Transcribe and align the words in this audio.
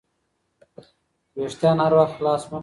وېښتان 1.39 1.77
هر 1.83 1.93
وخت 1.99 2.13
خلاص 2.17 2.41
مه 2.43 2.49
پریږدئ. 2.51 2.59